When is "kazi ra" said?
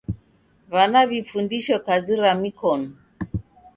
1.85-2.31